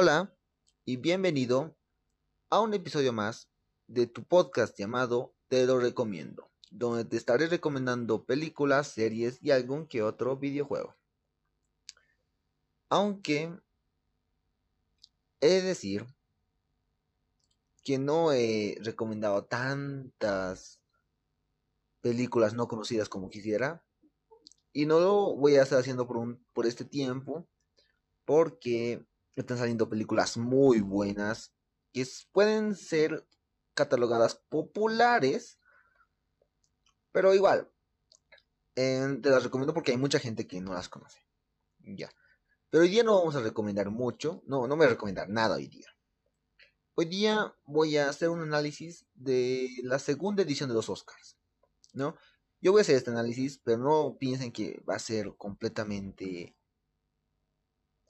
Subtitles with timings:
[0.00, 0.32] Hola
[0.84, 1.76] y bienvenido
[2.50, 3.48] a un episodio más
[3.88, 9.88] de tu podcast llamado Te lo recomiendo, donde te estaré recomendando películas, series y algún
[9.88, 10.94] que otro videojuego.
[12.88, 13.52] Aunque
[15.40, 16.06] he de decir
[17.82, 20.78] que no he recomendado tantas
[22.02, 23.82] películas no conocidas como quisiera.
[24.72, 27.48] Y no lo voy a estar haciendo por, un, por este tiempo.
[28.24, 29.04] Porque
[29.40, 31.52] están saliendo películas muy buenas.
[31.92, 33.26] Que pueden ser
[33.74, 35.58] catalogadas populares.
[37.12, 37.70] Pero igual.
[38.74, 41.20] te las recomiendo porque hay mucha gente que no las conoce.
[41.78, 42.10] Ya.
[42.70, 44.42] Pero hoy día no vamos a recomendar mucho.
[44.46, 45.88] No, no me voy a recomendar nada hoy día.
[46.94, 51.38] Hoy día voy a hacer un análisis de la segunda edición de los Oscars.
[51.94, 52.16] ¿No?
[52.60, 56.56] Yo voy a hacer este análisis, pero no piensen que va a ser completamente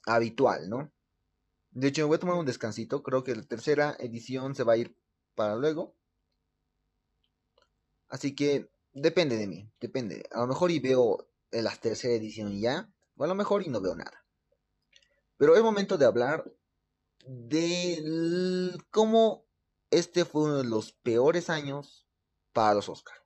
[0.06, 0.90] habitual, ¿no?
[1.78, 3.04] De hecho, me voy a tomar un descansito.
[3.04, 4.96] Creo que la tercera edición se va a ir
[5.36, 5.94] para luego.
[8.08, 10.24] Así que depende de mí, depende.
[10.32, 13.80] A lo mejor y veo la tercera edición ya, o a lo mejor y no
[13.80, 14.24] veo nada.
[15.36, 16.52] Pero es momento de hablar
[17.26, 19.44] de cómo
[19.92, 22.08] este fue uno de los peores años
[22.52, 23.22] para los Oscars.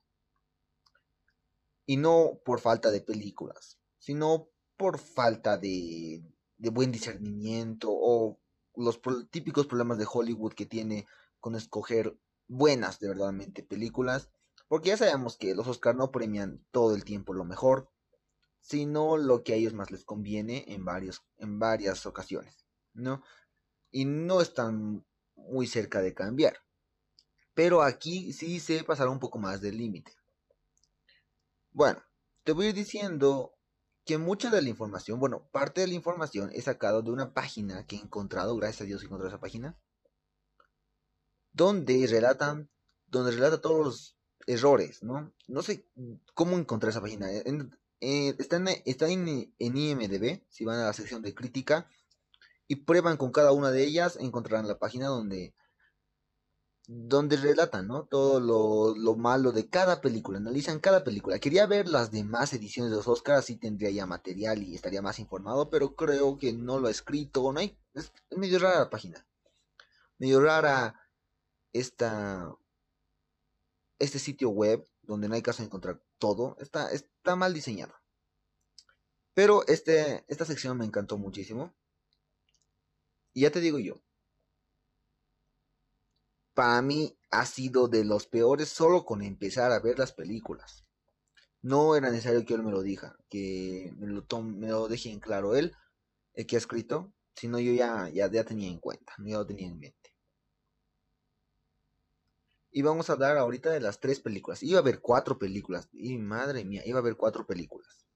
[1.87, 6.23] Y no por falta de películas, sino por falta de,
[6.59, 8.42] buen discernimiento o
[8.75, 11.07] los típicos problemas de Hollywood que tiene
[11.41, 12.17] con escoger
[12.49, 14.31] buenas de verdaderamente películas.
[14.69, 17.91] Porque ya sabemos que los Oscars no premian todo el tiempo lo mejor,
[18.61, 23.23] sino lo que a ellos más les conviene en, varios, en varias ocasiones, ¿no?
[23.91, 26.57] Y no están muy cerca de cambiar.
[27.55, 30.17] Pero aquí sí se pasará un poco más del límite.
[31.73, 32.03] Bueno,
[32.45, 33.55] te voy a ir diciendo
[34.05, 37.87] que mucha de la información, bueno, parte de la información he sacado de una página
[37.87, 39.77] que he encontrado, gracias a Dios encontré esa página,
[41.53, 42.71] donde relatan,
[43.07, 45.33] donde relata todos los errores, ¿no?
[45.47, 45.87] No sé
[46.35, 47.31] cómo encontré esa página.
[47.31, 51.89] Eh, está, en, está en, en, IMDB, si van a la sección de crítica
[52.67, 55.55] y prueban con cada una de ellas, encontrarán la página donde
[56.87, 58.05] donde relatan ¿no?
[58.07, 61.39] todo lo, malo de cada película, analizan cada película.
[61.39, 65.19] Quería ver las demás ediciones de los Oscars, así tendría ya material y estaría más
[65.19, 69.27] informado, pero creo que no lo ha escrito, no hay, es medio rara la página,
[70.19, 71.01] medio rara
[71.73, 72.55] esta,
[73.99, 77.95] este sitio web, donde no hay caso de encontrar todo, está, está mal diseñado.
[79.35, 81.75] Pero este, esta sección me encantó muchísimo.
[83.33, 84.03] Y ya te digo yo,
[86.55, 90.85] para mí ha sido de los peores solo con empezar a ver las películas.
[91.63, 95.21] No era necesario que él me lo diga, que me lo, me lo deje en
[95.21, 95.75] claro él,
[96.35, 100.03] el que ha escrito, sino yo ya tenía en cuenta, ya lo tenía en mente.
[102.75, 104.63] Y vamos a hablar ahorita de las tres películas.
[104.63, 108.07] Iba a haber cuatro películas, y madre mía, iba a haber cuatro películas.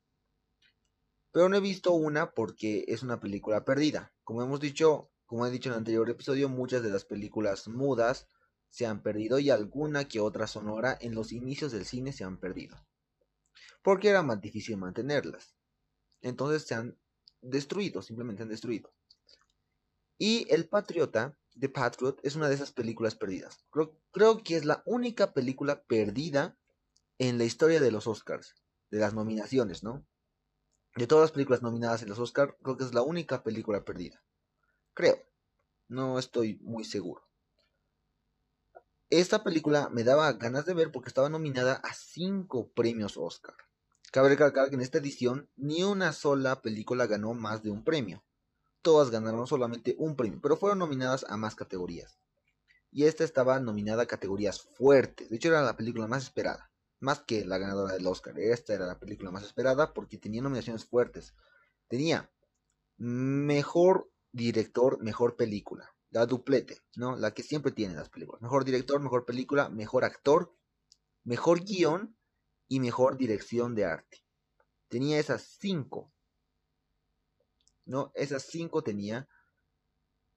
[1.30, 4.14] Pero no he visto una porque es una película perdida.
[4.24, 8.28] Como hemos dicho, como he dicho en el anterior episodio, muchas de las películas mudas
[8.70, 12.38] se han perdido y alguna que otra sonora en los inicios del cine se han
[12.38, 12.76] perdido.
[13.82, 15.56] Porque era más difícil mantenerlas.
[16.20, 16.96] Entonces se han
[17.42, 18.92] destruido, simplemente han destruido.
[20.18, 23.64] Y El Patriota, The Patriot, es una de esas películas perdidas.
[23.70, 26.56] Creo, creo que es la única película perdida
[27.18, 28.54] en la historia de los Oscars,
[28.90, 30.06] de las nominaciones, ¿no?
[30.96, 34.22] De todas las películas nominadas en los Oscars, creo que es la única película perdida.
[34.96, 35.22] Creo.
[35.88, 37.22] No estoy muy seguro.
[39.10, 43.54] Esta película me daba ganas de ver porque estaba nominada a 5 premios Oscar.
[44.10, 48.24] Cabe recalcar que en esta edición ni una sola película ganó más de un premio.
[48.80, 52.18] Todas ganaron solamente un premio, pero fueron nominadas a más categorías.
[52.90, 55.28] Y esta estaba nominada a categorías fuertes.
[55.28, 56.70] De hecho, era la película más esperada.
[57.00, 58.38] Más que la ganadora del Oscar.
[58.38, 61.34] Esta era la película más esperada porque tenía nominaciones fuertes.
[61.86, 62.30] Tenía
[62.96, 65.92] mejor director, mejor película.
[66.10, 67.16] La duplete, ¿no?
[67.16, 68.42] La que siempre tiene las películas.
[68.42, 70.54] Mejor director, mejor película, mejor actor,
[71.24, 72.16] mejor guion
[72.68, 74.22] y mejor dirección de arte.
[74.88, 76.12] Tenía esas cinco.
[77.86, 78.12] ¿No?
[78.14, 79.28] Esas cinco tenía.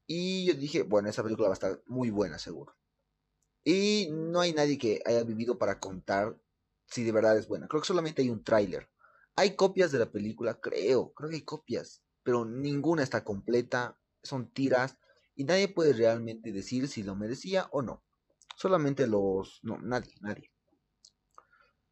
[0.07, 2.75] Y yo dije, bueno, esa película va a estar muy buena, seguro.
[3.63, 6.39] Y no hay nadie que haya vivido para contar
[6.87, 7.67] si de verdad es buena.
[7.67, 8.89] Creo que solamente hay un tráiler.
[9.35, 14.51] Hay copias de la película, creo, creo que hay copias pero ninguna está completa, son
[14.51, 14.99] tiras
[15.33, 18.03] y nadie puede realmente decir si lo merecía o no.
[18.55, 19.61] Solamente los...
[19.63, 20.51] no, nadie, nadie.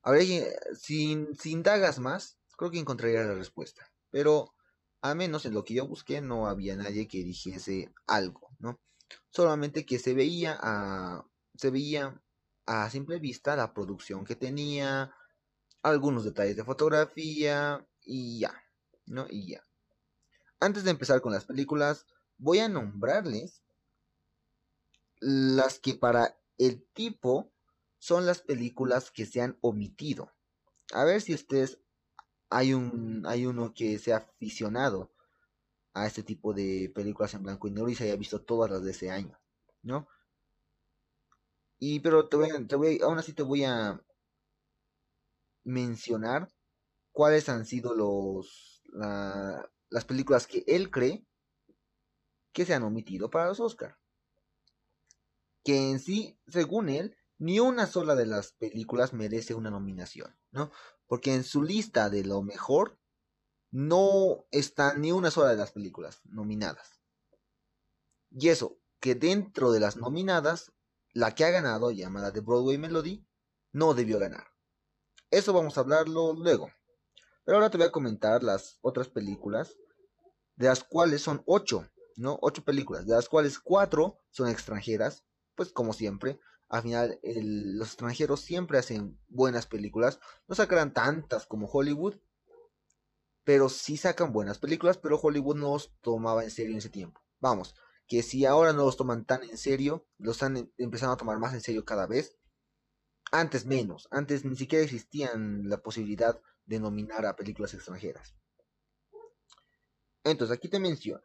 [0.04, 0.22] A ver,
[0.76, 3.92] si, si indagas más, creo que encontrarías la respuesta.
[4.12, 4.54] Pero
[5.02, 8.80] Al menos en lo que yo busqué no había nadie que dijese algo, ¿no?
[9.32, 11.26] Solamente que se veía a,
[11.56, 12.22] se veía
[12.68, 15.12] a simple vista la producción que tenía,
[15.82, 18.54] algunos detalles de fotografía y ya,
[19.08, 19.26] ¿no?
[19.32, 19.67] Y ya.
[20.60, 22.06] Antes de empezar con las películas,
[22.38, 23.64] voy a nombrarles
[25.20, 27.52] las que para el tipo
[28.00, 30.32] son las películas que se han omitido.
[30.94, 31.80] A ver si ustedes
[32.50, 35.12] hay un hay uno que sea aficionado
[35.94, 38.84] a este tipo de películas en blanco y negro y se haya visto todas las
[38.84, 39.38] de ese año,
[39.82, 40.08] ¿no?
[41.80, 44.02] Y pero te voy, te aún así te voy a
[45.64, 46.50] mencionar
[47.12, 48.82] cuáles han sido los
[49.90, 51.26] las películas que él cree
[52.52, 53.98] que se han omitido para los Oscar.
[55.64, 60.72] Que en sí, según él, ni una sola de las películas merece una nominación, ¿no?
[61.06, 63.00] Porque en su lista de lo mejor
[63.70, 67.02] no está ni una sola de las películas nominadas.
[68.32, 70.72] Y eso, que dentro de las nominadas,
[71.14, 73.26] la que ha ganado, llamada The Broadway Melody,
[73.72, 74.48] no debió ganar.
[75.30, 76.72] Eso vamos a hablarlo luego.
[77.48, 79.78] Pero ahora te voy a comentar las otras películas,
[80.58, 82.38] de las cuales son ocho, ¿no?
[82.42, 85.24] Ocho películas, de las cuales cuatro son extranjeras,
[85.56, 86.42] pues como siempre.
[86.68, 90.20] Al final, los extranjeros siempre hacen buenas películas.
[90.50, 92.16] No sacarán tantas como Hollywood,
[93.46, 97.22] pero sí sacan buenas películas, pero Hollywood no los tomaba en serio en ese tiempo.
[97.40, 97.76] Vamos,
[98.08, 101.40] que si ahora no los toman tan en serio, los están em, empezando a tomar
[101.40, 102.36] más en serio cada vez.
[103.32, 108.36] Antes menos, antes ni siquiera existían la posibilidad de nominar a películas extranjeras.
[110.24, 111.24] Entonces, aquí te menciono.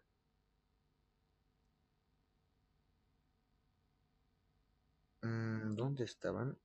[5.23, 6.56] Mm, ¿Dónde estaban?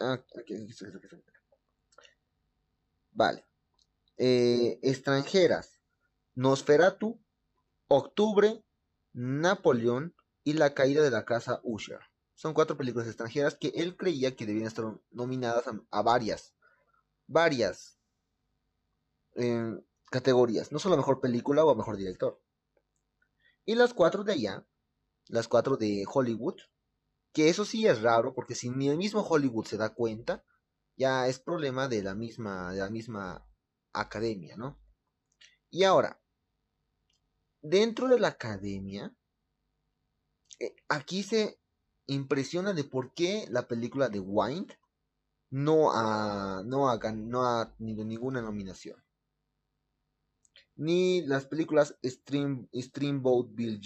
[0.00, 1.22] Ah, aquí, aquí, aquí,
[3.12, 3.44] Vale.
[4.18, 5.80] Eh, extranjeras.
[6.34, 7.18] Nosferatu,
[7.88, 8.62] Octubre,
[9.12, 12.00] Napoleón y La caída de la casa Usher.
[12.36, 16.54] Son cuatro películas extranjeras que él creía que debían estar nominadas a, varias,
[17.26, 17.98] varias
[19.36, 19.72] eh,
[20.10, 20.70] categorías.
[20.70, 22.38] No solo a mejor película o a mejor director.
[23.64, 24.66] Y las cuatro de allá,
[25.28, 26.56] las cuatro de Hollywood,
[27.32, 30.44] que eso sí es raro porque si ni el mismo Hollywood se da cuenta,
[30.94, 33.48] ya es problema de la misma, de la misma
[33.94, 34.78] academia, ¿no?
[35.70, 36.20] Y ahora,
[37.62, 39.16] dentro de la academia,
[40.58, 41.58] eh, aquí se
[42.06, 44.72] impresiona de por qué la película de Wind
[45.50, 49.02] no ha, no no ha tenido ninguna nominación.
[50.76, 53.80] Ni las películas Stream, Streamboat Bill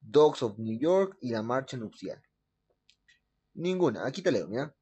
[0.00, 2.22] Dogs of New York y La Marcha Nupcial.
[3.54, 4.06] Ninguna.
[4.06, 4.76] Aquí te leo, mira.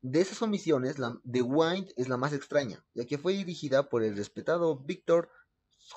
[0.00, 4.02] De esas omisiones, la, The Wind es la más extraña, ya que fue dirigida por
[4.02, 5.30] el respetado Victor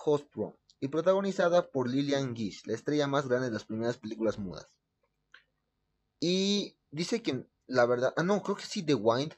[0.03, 4.77] Hostrom y protagonizada por Lillian Gish, la estrella más grande de las primeras películas mudas.
[6.19, 9.33] Y dice que la verdad, ah no, creo que sí The Wind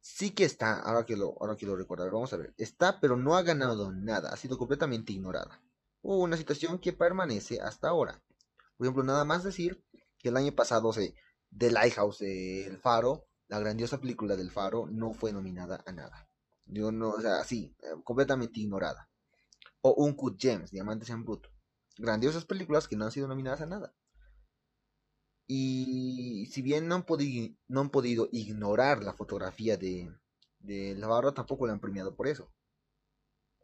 [0.00, 3.16] sí que está, ahora que lo, ahora que lo recuerdo, vamos a ver, está pero
[3.16, 5.62] no ha ganado nada, ha sido completamente ignorada.
[6.02, 8.20] Hubo una situación que permanece hasta ahora.
[8.76, 9.84] Por ejemplo, nada más decir
[10.18, 11.14] que el año pasado se
[11.56, 16.28] The Lighthouse, El Faro, la grandiosa película del Faro no fue nominada a nada.
[16.66, 19.08] Yo no, o sea, sí, eh, completamente ignorada.
[19.82, 21.50] O Uncut Gems, Diamantes en Bruto.
[21.98, 23.94] Grandiosas películas que no han sido nominadas a nada.
[25.54, 30.10] Y si bien no han, podido, no han podido ignorar la fotografía de,
[30.60, 32.50] de la barra, tampoco la han premiado por eso.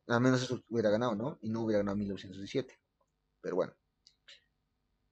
[0.07, 1.39] Al menos eso hubiera ganado, ¿no?
[1.41, 2.79] Y no hubiera ganado en 1917.
[3.41, 3.75] Pero bueno.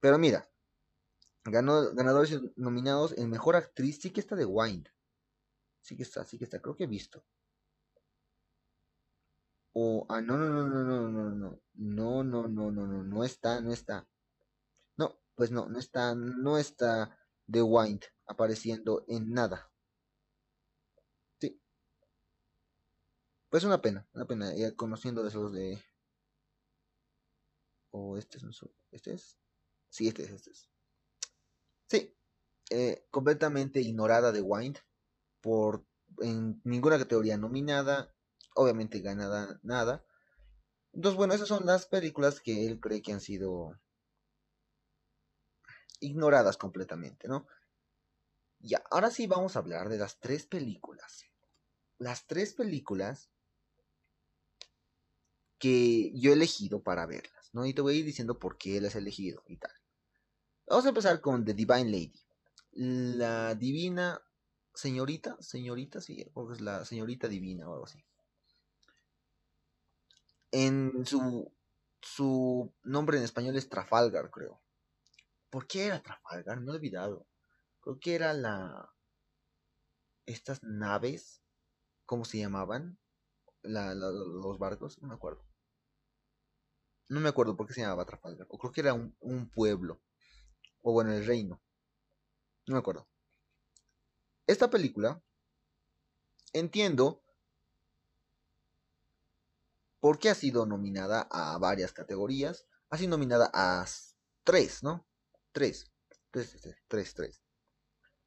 [0.00, 0.46] Pero mira,
[1.44, 4.88] Ganó, ganadores nominados en Mejor Actriz, sí que está de Wind.
[5.80, 7.24] Sí que está, sí que está, creo que he visto.
[9.72, 13.24] O, ah, no, no, no, no, no, no, no, no, no, no, no, no, no
[13.24, 14.06] está, no está.
[15.36, 17.16] Pues no, no está, no está
[17.50, 19.70] The Wind apareciendo en nada.
[21.38, 21.60] Sí.
[23.50, 25.82] Pues una pena, una pena, ya conociendo esos de...
[27.90, 28.44] O este es,
[28.90, 29.38] este es.
[29.90, 30.68] Sí, este es, este es.
[31.88, 32.16] Sí,
[32.70, 34.78] eh, completamente ignorada de Wind
[35.40, 35.86] por
[36.20, 38.14] en ninguna categoría nominada,
[38.54, 40.04] obviamente ganada nada.
[40.92, 43.78] Entonces, bueno, esas son las películas que él cree que han sido
[46.00, 47.46] ignoradas completamente, ¿no?
[48.60, 51.24] Ya, ahora sí vamos a hablar de las tres películas.
[51.98, 53.30] Las tres películas
[55.58, 57.66] que yo he elegido para verlas, ¿no?
[57.66, 59.72] Y te voy a ir diciendo por qué las he elegido y tal.
[60.66, 62.20] Vamos a empezar con The Divine Lady.
[62.72, 64.20] La divina
[64.74, 68.04] señorita, señorita, sí, porque es la señorita divina o algo así.
[70.52, 71.50] En su,
[72.00, 74.60] su nombre en español es Trafalgar, creo.
[75.56, 76.60] ¿Por qué era Trafalgar?
[76.60, 77.26] Me he olvidado.
[77.80, 78.92] Creo que era la...
[80.26, 81.42] Estas naves,
[82.04, 82.98] ¿cómo se llamaban?
[83.62, 85.42] los barcos, no me acuerdo.
[87.08, 88.46] No me acuerdo por qué se llamaba Trafalgar.
[88.50, 90.02] O creo que era un, un pueblo.
[90.82, 91.62] O bueno, el reino.
[92.66, 93.08] No me acuerdo.
[94.46, 95.22] Esta película,
[96.52, 97.24] entiendo
[100.00, 102.66] por qué ha sido nominada a varias categorías.
[102.90, 103.86] Ha sido nominada a
[104.44, 105.06] tres, ¿no?
[105.56, 105.90] Tres.
[106.32, 107.42] Tres, tres, tres, tres.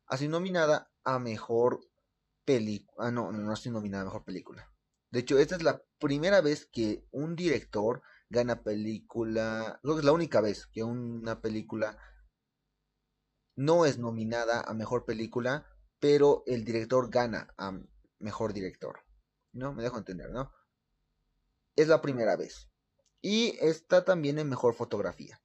[0.08, 1.80] Ha sido nominada a mejor
[2.44, 3.08] película.
[3.08, 4.74] Ah, no, no, no sido nominada a mejor película.
[5.12, 9.80] De hecho, esta es la primera vez que un director gana película.
[9.84, 12.00] Creo que es la única vez que una película
[13.56, 15.68] no es nominada a mejor película,
[16.00, 17.80] pero el director gana a
[18.18, 19.02] mejor director.
[19.52, 19.76] ¿No?
[19.76, 20.52] Me dejo entender, ¿no?
[21.76, 22.72] Es la primera vez.
[23.22, 25.40] Y está también en mejor fotografía.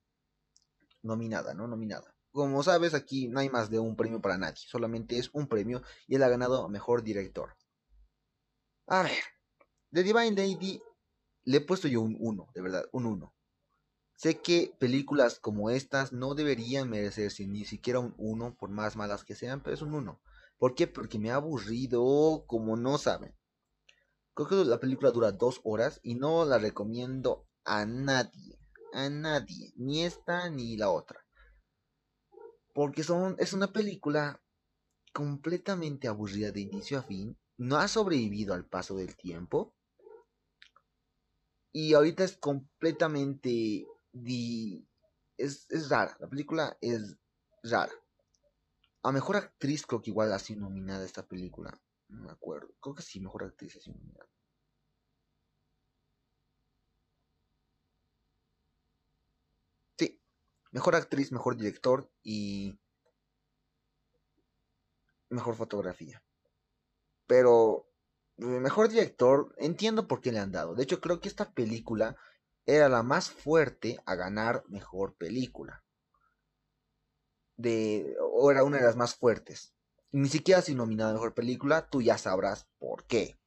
[1.04, 1.68] Nominada, ¿no?
[1.68, 2.14] Nominada.
[2.32, 4.64] Como sabes, aquí no hay más de un premio para nadie.
[4.66, 7.56] Solamente es un premio y él ha ganado mejor director.
[8.86, 9.22] A ver,
[9.92, 10.82] The Divine Lady
[11.44, 13.34] le he puesto yo un 1, de verdad, un 1.
[14.16, 19.24] Sé que películas como estas no deberían merecerse ni siquiera un 1, por más malas
[19.24, 20.20] que sean, pero es un 1.
[20.58, 20.86] ¿Por qué?
[20.86, 23.34] Porque me ha aburrido como no saben.
[24.32, 28.58] Creo que la película dura dos horas y no la recomiendo a nadie.
[28.94, 29.72] A nadie.
[29.76, 31.20] Ni esta ni la otra.
[32.72, 34.40] Porque son, es una película
[35.12, 37.36] completamente aburrida de inicio a fin.
[37.56, 39.74] No ha sobrevivido al paso del tiempo.
[41.72, 43.86] Y ahorita es completamente...
[45.36, 47.16] Es, es rara, la película es
[47.64, 47.92] rara.
[49.02, 51.78] A mejor actriz creo que igual ha sido nominada esta película.
[52.08, 52.72] No me acuerdo.
[52.80, 54.28] Creo que sí, mejor actriz ha sido nominada.
[59.98, 60.20] Sí,
[60.74, 62.76] mejor actriz, mejor director y
[65.30, 66.20] mejor fotografía.
[67.28, 67.88] Pero
[68.36, 70.74] mejor director, entiendo por qué le han dado.
[70.74, 72.16] De hecho, creo que esta película
[72.66, 75.84] era la más fuerte a ganar mejor película.
[77.56, 79.72] De, o era una de las más fuertes.
[80.10, 83.38] Ni siquiera si nominada mejor película, tú ya sabrás por qué.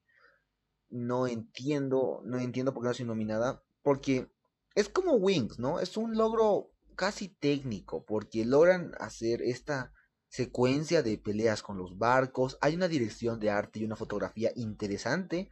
[0.90, 3.66] No entiendo, no entiendo por qué no sido nominada.
[3.82, 4.32] Porque
[4.76, 5.82] es como Wings, ¿no?
[5.82, 8.04] Es un logro casi técnico.
[8.04, 9.94] Porque logran hacer esta
[10.28, 15.50] secuencia de peleas con los barcos, hay una dirección de arte y una fotografía interesante,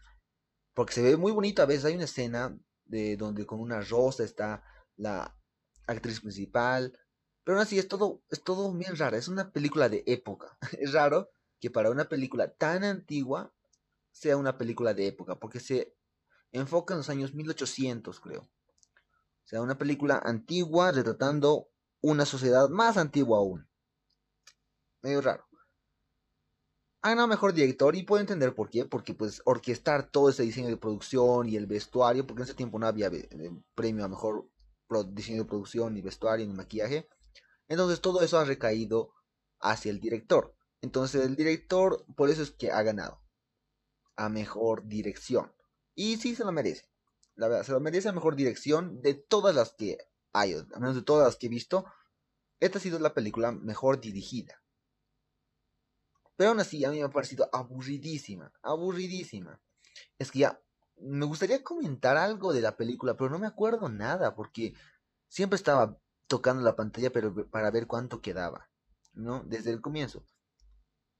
[0.74, 4.24] porque se ve muy bonito a veces, hay una escena de donde con una rosa
[4.24, 4.64] está
[4.98, 5.38] la
[5.88, 6.98] actriz principal,
[7.44, 10.92] pero aún así es todo, es todo bien raro, es una película de época, es
[10.92, 13.54] raro que para una película tan antigua
[14.12, 15.96] sea una película de época, porque se
[16.52, 18.50] enfoca en los años 1800 creo,
[19.46, 21.70] o sea, una película antigua retratando
[22.02, 23.70] una sociedad más antigua aún
[25.04, 25.46] medio raro.
[27.04, 30.70] Ha ganado mejor director y puedo entender por qué, porque pues orquestar todo ese diseño
[30.70, 33.30] de producción y el vestuario, porque en ese tiempo no había eh,
[33.76, 34.50] premio a mejor
[35.10, 37.08] diseño de producción, ni vestuario, ni maquillaje.
[37.68, 39.14] Entonces todo eso ha recaído
[39.60, 40.56] hacia el director.
[40.82, 43.22] Entonces el director, por eso es que ha ganado
[44.16, 45.54] a mejor dirección.
[45.94, 46.90] Y sí se lo merece.
[47.36, 49.98] La verdad, se lo merece a mejor dirección de todas las que
[50.32, 51.86] hay, al menos de todas las que he visto.
[52.60, 54.62] Esta ha sido la película mejor dirigida.
[56.38, 59.62] Pero aún así, a mí me ha parecido aburridísima, aburridísima.
[60.18, 60.62] Es que ya,
[60.98, 64.74] me gustaría comentar algo de la película, pero no me acuerdo nada, porque
[65.28, 68.70] siempre estaba tocando la pantalla pero para ver cuánto quedaba,
[69.14, 69.44] ¿no?
[69.44, 70.26] Desde el comienzo.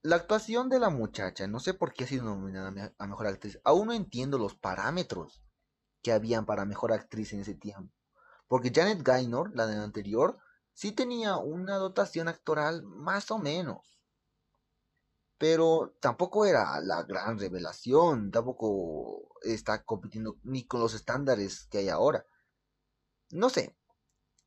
[0.02, 3.60] La actuación de la muchacha, no sé por qué ha sido nominada a mejor actriz.
[3.64, 5.45] Aún no entiendo los parámetros
[6.06, 7.92] que habían para mejor actriz en ese tiempo.
[8.48, 10.38] Porque Janet Gaynor, la de la anterior,
[10.72, 13.96] sí tenía una dotación actoral más o menos
[15.38, 21.90] pero tampoco era la gran revelación, tampoco está compitiendo ni con los estándares que hay
[21.90, 22.26] ahora.
[23.32, 23.76] No sé.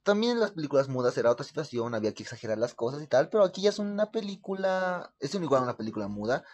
[0.03, 3.45] También las películas mudas era otra situación, había que exagerar las cosas y tal, pero
[3.45, 6.45] aquí ya es una película, es igual una película muda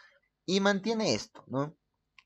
[0.44, 1.76] y mantiene esto, ¿no?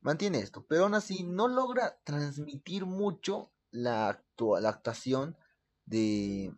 [0.08, 4.24] Mantiene esto, pero aún así no logra transmitir mucho la,
[4.58, 5.36] la actuación
[5.84, 6.56] de,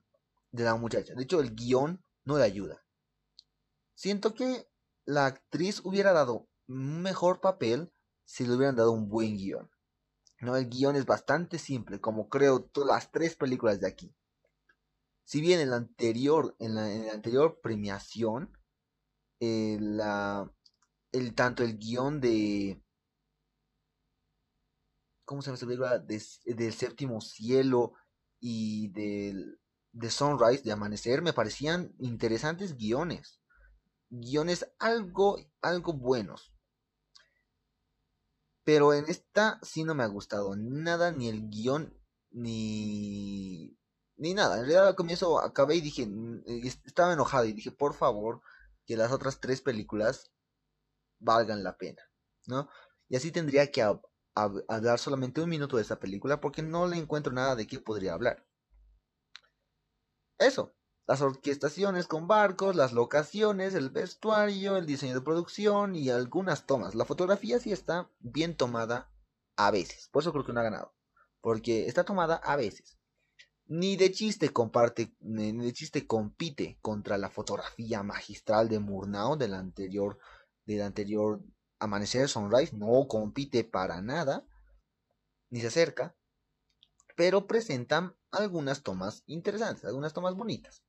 [0.52, 1.14] de la muchacha.
[1.14, 2.80] De hecho, el guion no le ayuda.
[3.96, 4.68] Siento que
[5.04, 7.92] la actriz hubiera dado un mejor papel
[8.24, 9.68] si le hubieran dado un buen guion.
[10.40, 14.14] No, el guion es bastante simple, como creo todas las tres películas de aquí.
[15.24, 18.56] Si bien en la anterior, en la, anterior premiación,
[19.40, 20.48] eh, la,
[21.10, 22.80] el, tanto el guion de...
[25.30, 25.98] ¿cómo se llama esta película?
[26.00, 27.92] del séptimo cielo
[28.40, 29.60] y del,
[29.92, 33.40] de Sunrise, de Amanecer, me parecían interesantes guiones.
[34.08, 36.52] Guiones algo, algo buenos.
[38.64, 41.96] Pero en esta sí no me ha gustado nada, ni el guion,
[42.32, 43.78] ni,
[44.16, 44.56] ni nada.
[44.56, 46.08] En realidad al comienzo acabé y dije,
[46.84, 48.42] estaba enojado y dije, por favor,
[48.84, 50.32] que las otras tres películas
[51.20, 52.02] valgan la pena,
[52.48, 52.68] ¿no?
[53.08, 53.84] Y así tendría que
[54.34, 58.14] hablar solamente un minuto de esta película porque no le encuentro nada de qué podría
[58.14, 58.46] hablar.
[60.38, 60.74] Eso,
[61.06, 66.94] las orquestaciones con barcos, las locaciones, el vestuario, el diseño de producción y algunas tomas.
[66.94, 69.12] La fotografía sí está bien tomada
[69.56, 70.94] a veces, por eso creo que no ha ganado,
[71.40, 72.98] porque está tomada a veces.
[73.66, 80.18] Ni de chiste comparte, ni de chiste compite contra la fotografía magistral de Murnau anterior,
[80.64, 81.42] del anterior
[81.80, 84.46] Amanecer Sunrise, no compite para nada,
[85.50, 86.14] ni se acerca,
[87.16, 90.84] pero presentan algunas tomas interesantes, algunas tomas bonitas.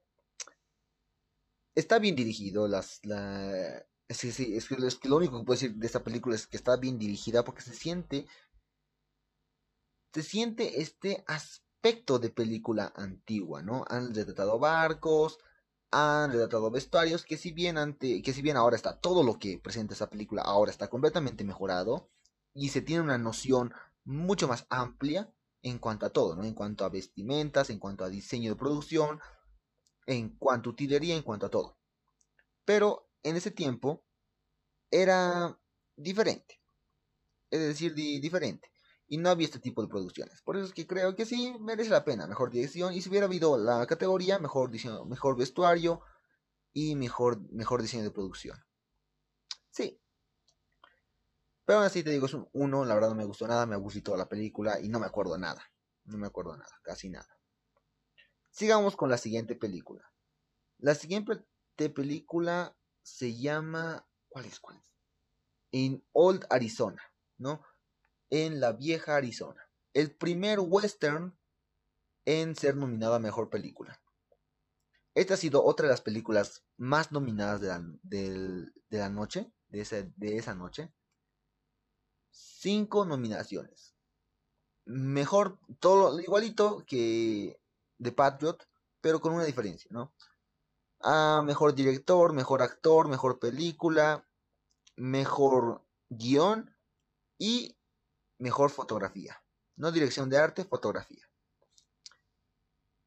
[1.74, 3.86] Está bien dirigido, las, la...
[4.10, 4.76] Sí, sí, es, que,
[5.08, 7.74] lo único que puedo decir de esta película es que está bien dirigida porque se
[7.74, 8.28] siente,
[10.14, 13.86] se siente este aspecto de película antigua, ¿no?
[13.88, 15.40] Han retratado barcos,
[15.92, 19.60] han retratado vestuarios que si bien ante, que si bien ahora está todo lo que
[19.60, 22.10] presenta esa película ahora está completamente mejorado
[22.54, 23.74] y se tiene una noción
[24.06, 25.32] mucho más amplia
[25.62, 26.44] en cuanto a todo, ¿no?
[26.44, 29.20] En cuanto a vestimentas, en cuanto a diseño de producción,
[30.08, 31.78] en cuanto a utilería, en cuanto a todo.
[32.66, 34.04] Pero en ese tiempo
[34.90, 35.60] era
[35.96, 36.60] diferente.
[37.52, 38.71] Es decir, diferente
[39.12, 40.42] y no había este tipo de producciones.
[40.42, 42.94] Por eso es que creo que sí merece la pena, mejor dirección.
[42.94, 46.00] Y si hubiera habido la categoría, mejor diseño, mejor vestuario
[46.72, 48.58] y mejor, mejor diseño de producción.
[49.70, 50.02] Sí.
[51.66, 53.76] Pero aún así te digo, es un uno, la verdad no me gustó nada, me
[53.76, 55.62] aburrí toda la película y no me acuerdo nada.
[56.06, 57.38] No me acuerdo nada, casi nada.
[58.50, 60.10] Sigamos con la siguiente película.
[60.78, 61.44] La siguiente
[61.76, 64.08] película se llama.
[64.30, 64.62] ¿Cuál es?
[64.62, 64.94] ¿Cuál es?
[65.72, 67.04] In Old Arizona,
[67.38, 67.62] ¿no?
[68.32, 69.70] En la vieja Arizona.
[69.94, 71.38] El primer western
[72.26, 74.02] en ser nominado a mejor película.
[75.14, 80.38] Esta ha sido otra de las películas más nominadas de la, noche, de esa, de
[80.38, 80.94] esa noche.
[82.32, 83.94] Cinco nominaciones.
[84.86, 87.60] Mejor, todo igualito que
[88.02, 88.66] The Patriot,
[89.02, 90.14] pero con una diferencia, ¿no?
[91.02, 94.26] A mejor director, mejor actor, mejor película,
[94.96, 96.74] mejor guion
[97.38, 97.76] y
[98.42, 99.42] mejor fotografía.
[99.76, 101.24] No dirección de arte, fotografía.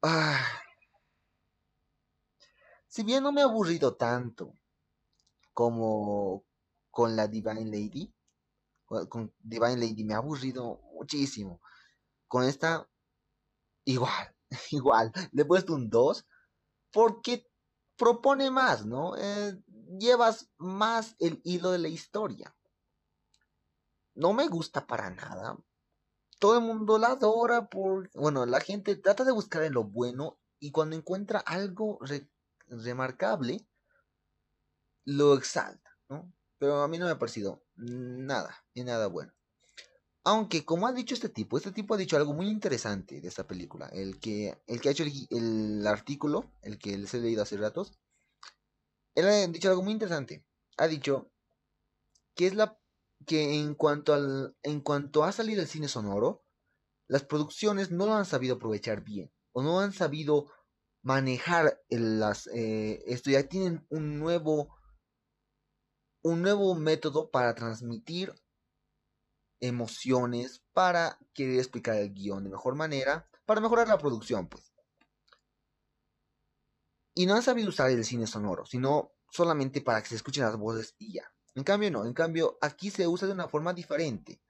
[0.01, 0.39] Ah.
[2.87, 4.53] Si bien no me ha aburrido tanto
[5.53, 6.45] como
[6.89, 8.13] con la Divine Lady,
[8.85, 11.61] con Divine Lady me ha aburrido muchísimo.
[12.27, 12.89] Con esta,
[13.83, 14.35] igual,
[14.71, 16.25] igual, le he puesto un 2
[16.91, 17.49] porque
[17.97, 19.17] propone más, ¿no?
[19.17, 19.61] Eh,
[19.99, 22.55] llevas más el hilo de la historia
[24.15, 25.57] no me gusta para nada.
[26.39, 28.09] Todo el mundo la adora por...
[28.13, 31.99] Bueno, la gente trata de buscar en lo bueno y cuando encuentra algo
[32.67, 33.67] remarcable,
[35.05, 36.33] lo exalta, ¿no?
[36.57, 39.33] Pero a mí no me ha parecido nada, ni nada bueno.
[40.23, 43.45] Aunque, como ha dicho este tipo, este tipo ha dicho algo muy interesante de esta
[43.45, 43.87] película.
[43.89, 47.57] El que, el que ha hecho el, el artículo, el que les he leído hace
[47.57, 47.93] ratos,
[49.13, 50.43] él ha dicho algo muy interesante.
[50.77, 51.31] Ha dicho
[52.33, 52.79] que es la
[53.25, 56.45] que en cuanto, al, en cuanto ha salido el cine sonoro,
[57.07, 60.51] las producciones no lo han sabido aprovechar bien o no han sabido
[61.01, 64.75] manejar las, eh, esto ya tienen un nuevo
[66.23, 68.33] un nuevo método para transmitir
[69.59, 74.73] emociones para querer explicar el guion de mejor manera para mejorar la producción pues.
[77.13, 80.57] Y no han sabido usar el cine sonoro sino solamente para que se escuchen las
[80.57, 82.05] voces y ya en cambio, no.
[82.05, 84.41] En cambio, aquí se usa de una forma diferente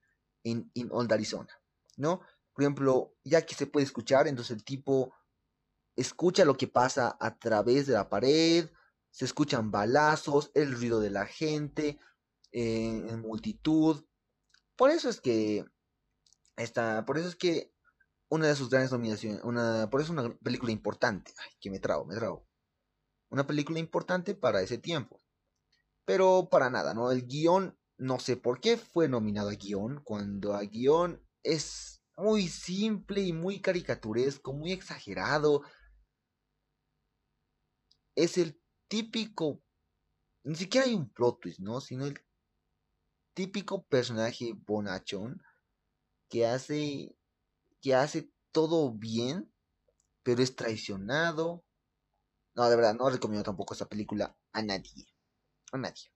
[0.44, 1.54] en, Old Arizona,
[1.98, 2.20] ¿no?
[2.54, 5.13] Por ejemplo, ya que se puede escuchar, entonces el tipo
[5.96, 8.70] escucha lo que pasa a través de la pared,
[9.12, 12.00] se escuchan balazos, el ruido de la gente,
[12.52, 14.06] eh, en multitud.
[14.76, 15.65] Por eso es que
[16.58, 17.74] esta, por eso es que
[18.30, 21.80] una de sus grandes nominaciones, una, por eso es una película importante, ay, que me
[21.80, 22.48] trago, me trago.
[23.30, 25.22] Una película importante para ese tiempo.
[26.06, 27.12] Pero para nada, ¿no?
[27.12, 32.48] El guion, no sé por qué fue nominado a guion, cuando a guion es muy
[32.48, 35.63] simple y muy caricaturesco, muy exagerado.
[38.15, 39.62] Es el típico,
[40.44, 41.82] ni siquiera hay un plot twist, ¿no?
[41.82, 42.20] Sino el
[43.34, 45.41] típico personaje bonachón
[46.30, 47.15] que hace
[47.82, 49.54] que hace todo bien,
[50.24, 51.63] pero es traicionado.
[52.56, 55.14] No, de verdad, no recomiendo tampoco esta película a nadie.
[55.77, 56.11] Nadie.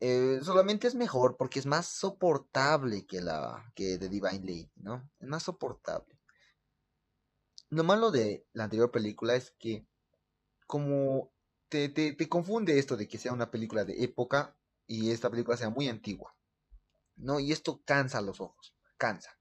[0.00, 5.08] Eh, solamente es mejor porque es más soportable que la que The Divine Lady, ¿no?
[5.20, 6.18] Es más soportable.
[7.70, 9.86] Lo malo de la anterior película es que
[10.66, 11.32] como
[11.68, 15.70] te, te confunde esto de que sea una película de época y esta película sea
[15.70, 16.36] muy antigua.
[17.16, 17.40] ¿No?
[17.40, 18.74] Y esto cansa los ojos.
[18.96, 19.38] Cansa.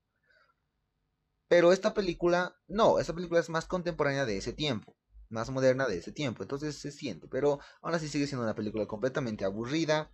[1.48, 4.96] Pero esta película, no, esta película es más contemporánea de ese tiempo,
[5.32, 8.86] más moderna de ese tiempo, entonces se siente, pero aún así sigue siendo una película
[8.88, 10.12] completamente aburrida.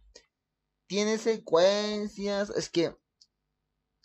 [0.88, 2.96] Tiene secuencias, es que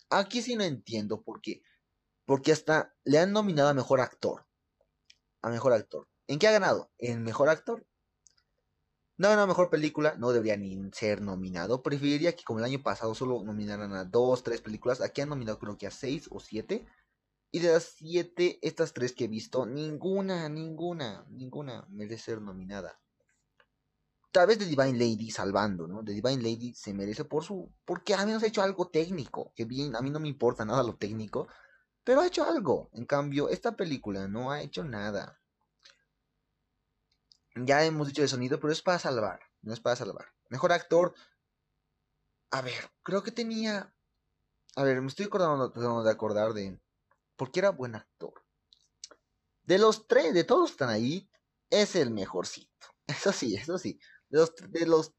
[0.09, 1.61] aquí sí no entiendo por qué.
[2.25, 4.45] Porque hasta le han nominado a mejor actor.
[5.41, 6.07] A mejor actor.
[6.27, 6.91] ¿En qué ha ganado?
[6.97, 7.85] En mejor actor.
[9.17, 11.83] No, no, mejor película, no debería ni ser nominado.
[11.83, 15.01] Preferiría que como el año pasado solo nominaran a dos, tres películas.
[15.01, 16.85] Aquí han nominado creo que a seis o siete.
[17.55, 22.99] Y de las siete, estas tres que he visto, ninguna, ninguna, ninguna merece ser nominada.
[24.31, 26.03] Tal vez The Divine Lady salvando, ¿no?
[26.03, 27.71] The Divine Lady se merece por su...
[27.85, 29.53] Porque al menos ha hecho algo técnico.
[29.55, 31.47] Que bien, a mí no me importa nada lo técnico.
[32.03, 32.89] Pero ha hecho algo.
[32.93, 35.39] En cambio, esta película no ha hecho nada.
[37.55, 39.41] Ya hemos dicho de sonido, pero es para salvar.
[39.61, 40.25] No es para salvar.
[40.49, 41.13] Mejor actor.
[42.49, 43.93] A ver, creo que tenía...
[44.75, 45.69] A ver, me estoy acordando
[46.01, 46.79] de acordar de
[47.35, 48.43] porque era buen actor.
[49.63, 51.29] De los tres, de todos están ahí,
[51.69, 52.87] es el mejorcito.
[53.07, 53.99] Eso sí, eso sí.
[54.29, 55.13] De los, de los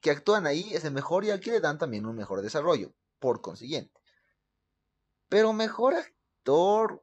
[0.00, 2.94] que actúan ahí es el mejor y al que le dan también un mejor desarrollo,
[3.20, 4.00] por consiguiente.
[5.28, 7.02] Pero mejor actor,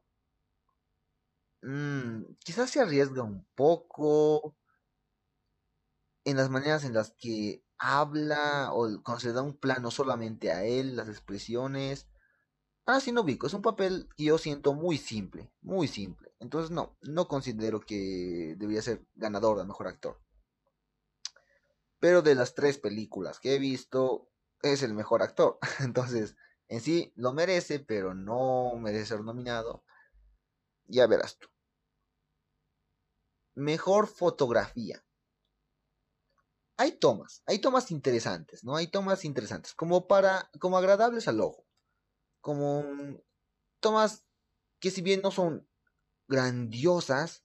[1.62, 4.56] mmm, quizás se arriesga un poco
[6.24, 10.64] en las maneras en las que habla o cuando se da un plano solamente a
[10.64, 12.06] él, las expresiones.
[12.92, 13.24] Ah, sí, no.
[13.24, 16.32] Es un papel que yo siento muy simple, muy simple.
[16.40, 20.20] Entonces no, no considero que debería ser ganador de mejor actor.
[22.00, 24.28] Pero de las tres películas que he visto,
[24.62, 25.60] es el mejor actor.
[25.78, 26.34] Entonces,
[26.66, 29.84] en sí lo merece, pero no merece ser nominado.
[30.86, 31.46] Ya verás tú.
[33.54, 35.04] Mejor fotografía.
[36.76, 38.74] Hay tomas, hay tomas interesantes, ¿no?
[38.74, 41.69] Hay tomas interesantes, como para, como agradables al ojo
[42.40, 42.84] como
[43.80, 44.24] tomas
[44.80, 45.68] que si bien no son
[46.28, 47.44] grandiosas,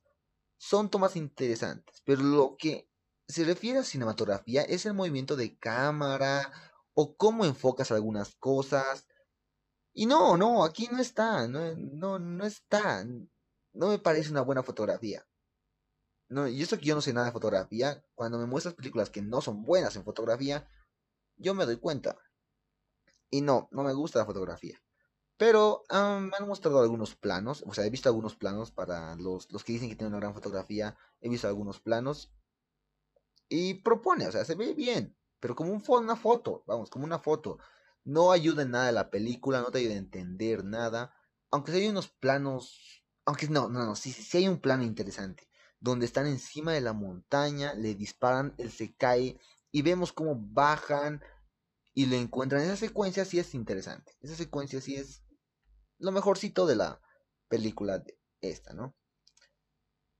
[0.57, 2.01] son tomas interesantes.
[2.05, 2.89] Pero lo que
[3.27, 6.51] se refiere a cinematografía es el movimiento de cámara
[6.93, 9.07] o cómo enfocas algunas cosas.
[9.93, 13.05] Y no, no, aquí no está, no, no, no está.
[13.73, 15.25] No me parece una buena fotografía.
[16.27, 19.21] No, y eso que yo no sé nada de fotografía, cuando me muestras películas que
[19.21, 20.67] no son buenas en fotografía,
[21.37, 22.17] yo me doy cuenta.
[23.29, 24.81] Y no, no me gusta la fotografía.
[25.37, 29.63] Pero me han mostrado algunos planos, o sea, he visto algunos planos para los, los
[29.63, 32.31] que dicen que tienen una gran fotografía, he visto algunos planos
[33.49, 37.19] y propone, o sea, se ve bien, pero como un, una foto, vamos, como una
[37.19, 37.59] foto.
[38.03, 41.13] No ayuda en nada a la película, no te ayuda a entender nada,
[41.51, 45.47] aunque si hay unos planos, aunque no, no, no, sí, sí hay un plano interesante,
[45.79, 49.39] donde están encima de la montaña, le disparan, él se cae
[49.71, 51.21] y vemos cómo bajan
[51.93, 52.61] y le encuentran.
[52.61, 55.24] Esa secuencia sí es interesante, esa secuencia sí es
[55.99, 57.01] lo mejorcito de la
[57.47, 58.95] película de esta, ¿no?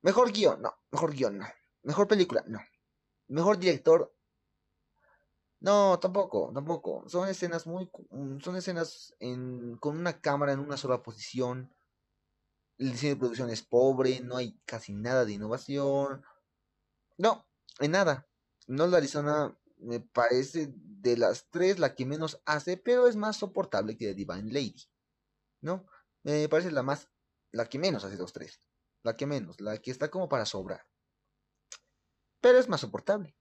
[0.01, 0.73] Mejor guion, no.
[0.91, 1.47] Mejor guion, no.
[1.83, 2.59] Mejor película, no.
[3.27, 4.15] Mejor director,
[5.65, 7.09] no, tampoco, tampoco.
[7.09, 11.73] Son escenas muy, mm, son escenas en, con una cámara en una sola posición.
[12.77, 16.23] El diseño de producción es pobre, no hay casi nada de innovación.
[17.17, 17.47] No,
[17.79, 18.27] en nada.
[18.67, 23.37] No la Arizona me parece de las tres la que menos hace, pero es más
[23.37, 24.87] soportable que The Divine Lady.
[25.65, 25.85] ¿No?
[26.23, 27.09] Me parece la más,
[27.51, 28.61] la que menos hace los tres.
[29.03, 30.87] La que menos, la que está como para sobrar.
[32.39, 33.35] Pero es más soportable.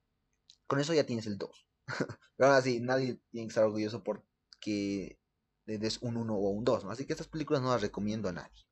[0.66, 1.66] Con eso ya tienes el 2.
[1.86, 2.06] Pero
[2.50, 5.18] ahora sí, nadie tiene que estar orgulloso porque
[5.66, 8.32] le des un 1 o un 2, Así que estas películas no las recomiendo a
[8.32, 8.66] nadie.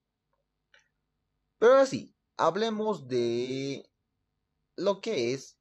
[1.58, 3.88] Pero ahora sí, hablemos de
[4.76, 5.58] lo que es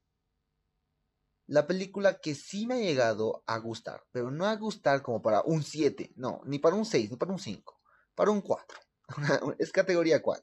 [1.46, 5.42] la película que sí me ha llegado a gustar, pero no a gustar como para
[5.42, 7.81] un 7, no, ni para un 6, ni para un 5
[8.14, 8.78] para un 4.
[9.58, 10.42] es categoría 4.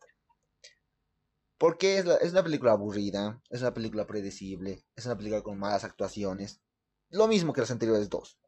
[1.58, 5.84] Porque es, es una película aburrida, es una película predecible, es una película con malas
[5.84, 6.62] actuaciones.
[7.10, 8.40] Lo mismo que las anteriores dos.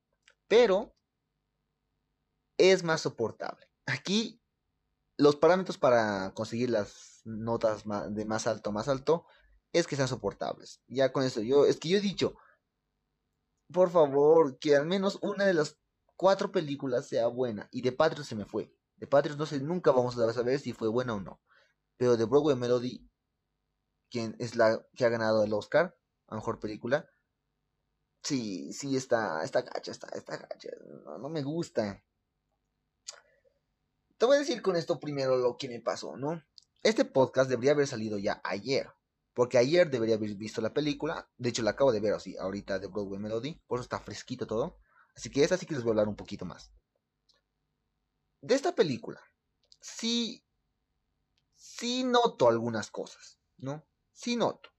[0.48, 0.96] Pero
[2.58, 3.68] es más soportable.
[3.86, 4.42] Aquí
[5.18, 9.26] los parámetros para conseguir las notas de más alto más alto
[9.74, 10.82] es que sean soportables.
[10.88, 12.36] Ya con eso, yo, es que yo he dicho,
[13.72, 15.78] por favor, que al menos una de las
[16.16, 17.68] cuatro películas sea buena.
[17.72, 18.74] Y de Patriot se me fue.
[19.02, 21.42] De Patriot no sé, nunca vamos a saber si fue buena o no.
[21.98, 23.10] Pero de Broadway Melody,
[24.12, 27.10] quien es la que ha ganado el Oscar a mejor película,
[28.22, 30.70] sí, sí está, está gacha, está, está gacha.
[31.04, 32.04] No, no me gusta.
[34.20, 36.44] Te voy a decir con esto primero lo que me pasó, ¿no?
[36.84, 38.88] Este podcast debería haber salido ya ayer.
[39.34, 41.28] Porque ayer debería haber visto la película.
[41.38, 43.60] De hecho, la acabo de ver así, ahorita de Broadway Melody.
[43.66, 44.78] Por eso está fresquito todo.
[45.16, 46.72] Así que esa sí que les voy a hablar un poquito más.
[48.42, 49.22] De esta película,
[49.80, 50.44] sí.
[51.56, 53.86] Sí noto algunas cosas, ¿no?
[54.12, 54.70] Sí noto.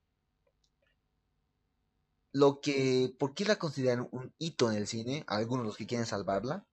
[2.31, 3.15] Lo que.
[3.17, 5.23] ¿Por qué la consideran un hito en el cine?
[5.27, 6.67] Algunos los que quieren salvarla.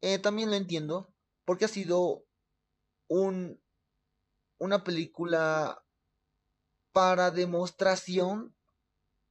[0.00, 1.12] Eh, también lo entiendo
[1.44, 2.24] porque ha sido
[3.08, 3.60] un,
[4.58, 5.82] una película
[6.92, 8.54] para demostración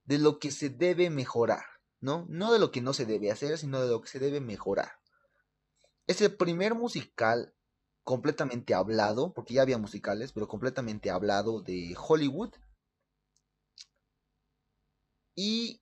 [0.05, 1.65] de lo que se debe mejorar,
[1.99, 2.25] ¿no?
[2.29, 4.99] No de lo que no se debe hacer, sino de lo que se debe mejorar.
[6.07, 7.53] Es el primer musical
[8.03, 12.53] completamente hablado, porque ya había musicales, pero completamente hablado de Hollywood.
[15.35, 15.81] Y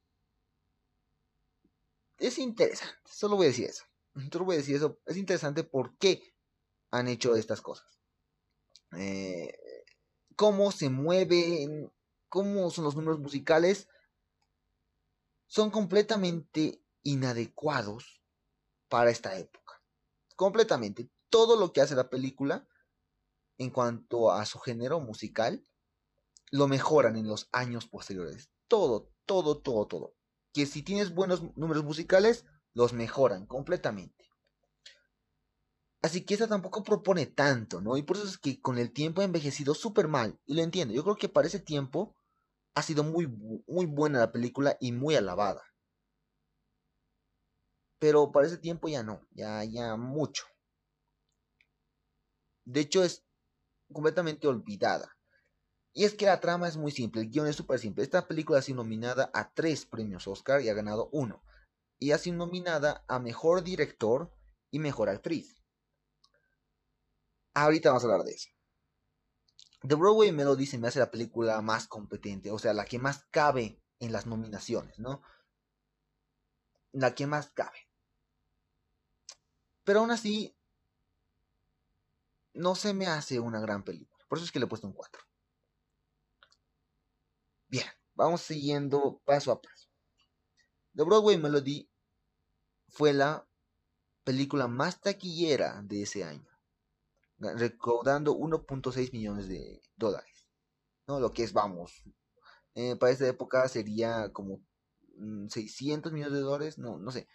[2.17, 3.83] es interesante, solo voy a decir eso.
[4.31, 4.99] Solo voy a decir eso.
[5.05, 6.33] Es interesante por qué
[6.91, 7.99] han hecho estas cosas.
[8.95, 9.57] Eh,
[10.35, 11.91] cómo se mueven,
[12.29, 13.87] cómo son los números musicales,
[15.47, 18.21] son completamente inadecuados
[18.87, 19.62] para esta época.
[20.35, 21.09] Completamente.
[21.29, 22.67] Todo lo que hace la película
[23.57, 25.65] en cuanto a su género musical,
[26.51, 28.49] lo mejoran en los años posteriores.
[28.67, 30.15] Todo, todo, todo, todo.
[30.53, 34.29] Que si tienes buenos números musicales, los mejoran completamente.
[36.01, 37.95] Así que esta tampoco propone tanto, ¿no?
[37.95, 40.37] Y por eso es que con el tiempo ha envejecido súper mal.
[40.45, 40.93] Y lo entiendo.
[40.93, 42.15] Yo creo que para ese tiempo
[42.75, 43.27] ha sido muy,
[43.67, 45.61] muy buena la película y muy alabada.
[48.03, 49.25] Pero para ese tiempo ya no.
[49.31, 50.43] Ya, ya mucho.
[52.65, 53.25] De hecho es
[53.93, 55.15] completamente olvidada.
[55.93, 58.03] Y es que la trama es muy simple, el guion es súper simple.
[58.03, 61.45] Esta película ha sido nominada a tres premios Oscar y ha ganado uno
[61.97, 64.35] y ha sido nominada a Mejor Director
[64.69, 65.63] y Mejor Actriz.
[67.53, 68.49] Ahorita vamos a hablar de eso.
[69.87, 73.23] The Broadway Melody se me hace la película más competente, o sea, la que más
[73.31, 75.21] cabe en las nominaciones, ¿no?
[76.91, 77.82] La que más cabe.
[79.83, 80.55] Pero aún así,
[82.53, 84.25] no se me hace una gran película.
[84.27, 85.21] Por eso es que le he puesto un 4.
[87.67, 89.89] Bien, vamos siguiendo paso a paso.
[90.95, 91.89] The Broadway Melody
[92.87, 93.47] fue la
[94.23, 96.47] película más taquillera de ese año,
[97.39, 100.47] recaudando 1.6 millones de dólares.
[101.07, 101.19] ¿no?
[101.19, 102.03] Lo que es, vamos,
[102.75, 104.61] eh, para esta época sería como
[105.49, 107.27] 600 mm, millones de dólares, no, no sé,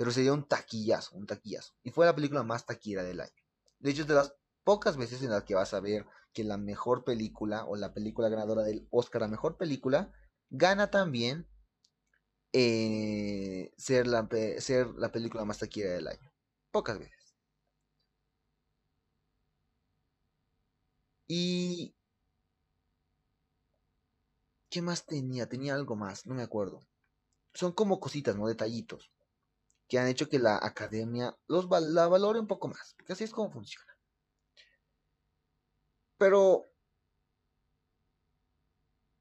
[0.00, 1.74] pero sería un taquillazo, un taquillazo.
[1.82, 3.42] Y fue la película más taquillera del año.
[3.80, 4.34] De hecho, es de las
[4.64, 8.30] pocas veces en las que vas a ver que la mejor película o la película
[8.30, 10.10] ganadora del Oscar a mejor película
[10.48, 11.46] gana también
[12.54, 14.26] eh, ser, la,
[14.60, 16.32] ser la película más taquillera del año.
[16.70, 17.36] Pocas veces.
[21.28, 21.94] Y...
[24.70, 25.46] ¿Qué más tenía?
[25.46, 26.86] Tenía algo más, no me acuerdo.
[27.52, 28.48] Son como cositas, ¿no?
[28.48, 29.10] Detallitos.
[29.90, 32.94] Que han hecho que la academia los la valore un poco más.
[32.96, 33.98] Porque así es como funciona.
[36.16, 36.66] Pero...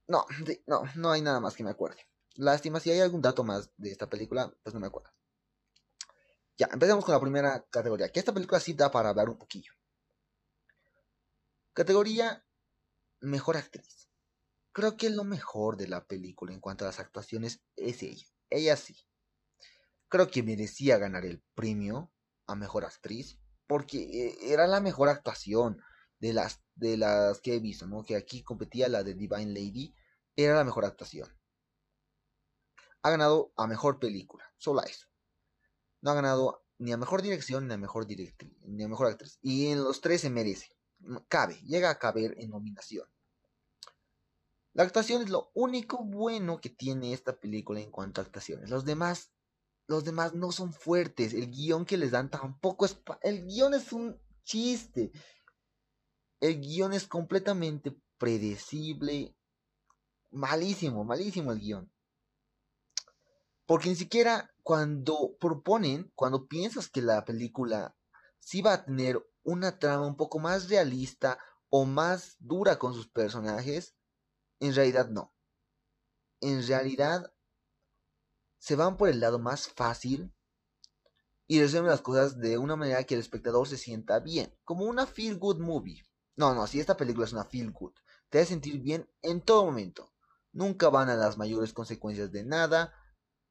[0.07, 0.25] No,
[0.67, 2.07] no, no hay nada más que me acuerde.
[2.35, 5.09] Lástima, si hay algún dato más de esta película, pues no me acuerdo.
[6.57, 9.73] Ya, empecemos con la primera categoría, que esta película sí da para hablar un poquillo.
[11.73, 12.45] Categoría
[13.21, 14.09] Mejor Actriz.
[14.71, 18.27] Creo que lo mejor de la película en cuanto a las actuaciones es ella.
[18.49, 19.08] Ella sí.
[20.09, 22.11] Creo que merecía ganar el premio
[22.47, 25.81] a Mejor Actriz, porque eh, era la mejor actuación
[26.19, 28.03] de las, de las que he visto, ¿no?
[28.03, 29.95] Que aquí competía la de Divine Lady,
[30.35, 31.29] era la mejor actuación
[33.01, 34.43] ha ganado a mejor película.
[34.57, 35.07] Solo a eso.
[36.01, 39.37] No ha ganado ni a mejor dirección ni a mejor ni a mejor actriz.
[39.41, 40.67] Y en los tres se merece.
[41.27, 43.07] Cabe, llega a caber en nominación.
[44.73, 48.69] La actuación es lo único bueno que tiene esta película en cuanto a actuaciones.
[48.69, 49.31] Los demás,
[49.89, 51.33] los demás no son fuertes.
[51.33, 53.01] El guion que les dan tampoco es.
[53.23, 55.11] El guion es un chiste.
[56.39, 59.35] El guion es completamente predecible.
[60.29, 61.91] Malísimo, malísimo el guion.
[63.65, 67.95] Porque ni siquiera cuando proponen, cuando piensas que la película
[68.37, 73.09] sí va a tener una trama un poco más realista o más dura con sus
[73.09, 73.95] personajes,
[74.59, 75.33] en realidad no.
[76.41, 77.33] En realidad
[78.59, 80.31] se van por el lado más fácil
[81.47, 85.07] y resuelve las cosas de una manera que el espectador se sienta bien, como una
[85.07, 86.05] feel good movie.
[86.35, 87.93] No, no, si esta película es una feel good,
[88.29, 90.13] te hace sentir bien en todo momento.
[90.51, 92.93] Nunca van a las mayores consecuencias de nada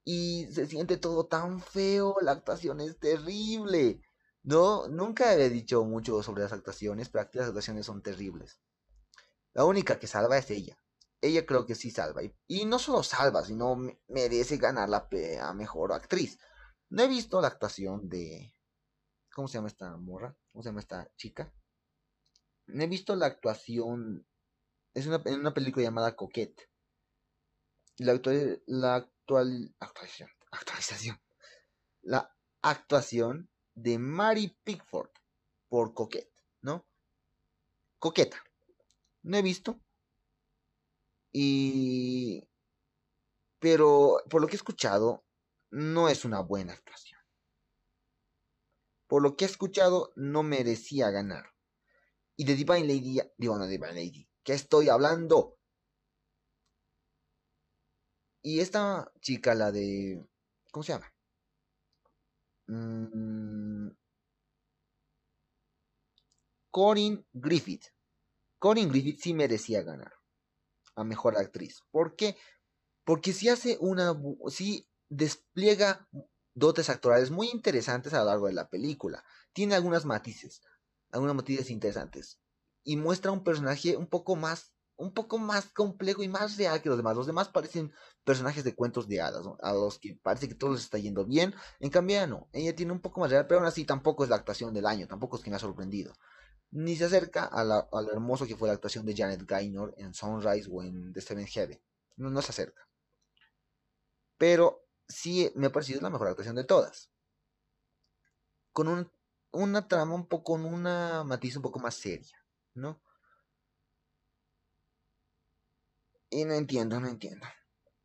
[0.04, 4.00] y se siente todo tan feo, la actuación es terrible.
[4.42, 8.58] No, nunca he dicho mucho sobre las actuaciones, pero aquí las actuaciones son terribles.
[9.54, 10.78] La única que salva es ella.
[11.20, 12.22] Ella creo que sí salva.
[12.46, 13.76] Y, no solo salva, sino
[14.08, 15.08] merece ganar la
[15.54, 16.38] mejor actriz.
[16.90, 18.54] No he visto la actuación de.
[19.34, 20.36] ¿Cómo se llama esta morra?
[20.52, 21.52] ¿Cómo se llama esta chica?
[22.66, 24.26] No he visto la actuación.
[24.94, 26.70] Es una, en una película llamada Coquette.
[27.98, 29.74] La, actual, la actual.
[29.80, 30.30] Actualización.
[30.50, 31.20] Actualización.
[32.02, 35.10] La actuación de Mary Pickford
[35.68, 36.86] por Coquette, ¿no?
[37.98, 38.42] Coqueta.
[39.22, 39.80] No he visto.
[41.32, 42.48] Y...
[43.60, 45.24] Pero por lo que he escuchado,
[45.70, 47.20] no es una buena actuación.
[49.08, 51.54] Por lo que he escuchado, no merecía ganar.
[52.36, 55.58] Y de Divine Lady, digo, no Divine Lady, ¿qué estoy hablando?
[58.42, 60.24] Y esta chica, la de...
[60.70, 61.12] ¿Cómo se llama?
[62.68, 63.88] Mm,
[66.70, 67.86] Corin Griffith.
[68.58, 70.17] Corin Griffith sí merecía ganar
[70.98, 71.84] a mejor actriz.
[71.90, 72.36] ¿Por qué?
[73.04, 74.14] Porque si hace una.
[74.48, 76.08] Si despliega
[76.54, 79.24] dotes actorales muy interesantes a lo largo de la película.
[79.52, 80.60] Tiene algunas matices.
[81.10, 82.40] Algunas matices interesantes.
[82.82, 86.88] Y muestra un personaje un poco más un poco más complejo y más real que
[86.88, 87.16] los demás.
[87.16, 87.92] Los demás parecen
[88.24, 91.54] personajes de cuentos de hadas, a los que parece que todo les está yendo bien.
[91.78, 94.36] En cambio, no, ella tiene un poco más real, pero aún así tampoco es la
[94.36, 96.14] actuación del año, tampoco es me ha sorprendido.
[96.70, 100.68] Ni se acerca a, lo hermoso que fue la actuación de Janet Gaynor en Sunrise
[100.70, 101.80] o en The Seven Heaven.
[102.16, 102.86] No, se acerca.
[104.36, 107.10] Pero sí me ha parecido la mejor actuación de todas.
[108.72, 109.10] Con un,
[109.50, 112.36] una trama un poco, con una matiz un poco más seria,
[112.74, 113.00] ¿no?
[116.30, 117.46] Y no entiendo, no entiendo.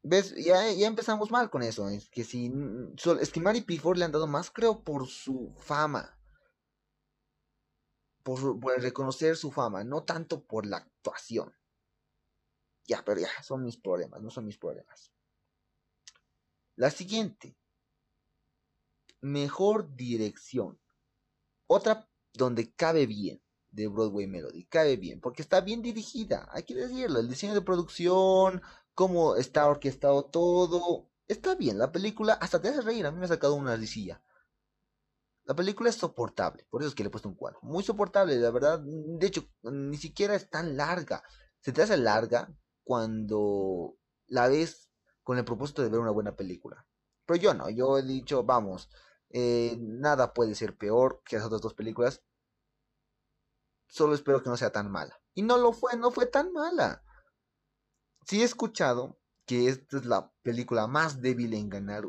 [0.02, 0.36] ¿Ves?
[0.36, 1.90] Ya, ya empezamos mal con eso.
[1.90, 2.52] Es que si.
[3.20, 6.18] Es que Mary Pickford le han dado más, creo, por su fama.
[8.24, 11.54] Por, reconocer su fama, no tanto por la actuación.
[12.86, 15.12] Ya, pero ya, son mis problemas, no son mis problemas.
[16.76, 17.56] La siguiente.
[19.22, 20.80] Mejor dirección.
[21.68, 24.66] Otra donde cabe bien de Broadway Melody.
[24.66, 27.20] Cae bien, porque está bien dirigida, hay que decirlo.
[27.20, 28.62] El diseño de producción,
[28.94, 31.78] cómo está orquestado todo, está bien.
[31.78, 34.22] La película hasta te hace reír, a mí me ha sacado una risilla.
[35.46, 37.60] La película es soportable, por eso es que le he puesto un 4.
[37.64, 38.82] Muy soportable, la verdad.
[38.82, 41.24] De hecho, ni siquiera es tan larga.
[41.60, 42.50] Se te hace larga
[42.84, 44.90] cuando la ves
[45.22, 46.88] con el propósito de ver una buena película.
[47.26, 48.90] Pero yo no, yo he dicho, vamos,
[49.30, 52.22] eh, nada puede ser peor que las otras dos películas
[53.94, 55.22] solo espero que no sea tan mala.
[55.36, 57.04] Y no lo fue, no fue tan mala.
[58.26, 62.04] Sí he escuchado que esta es la película más débil en ganar